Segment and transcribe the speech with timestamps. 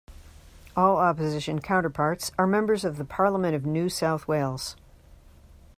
[0.75, 4.75] All Opposition counterparts are members of the Parliament of New South Wales.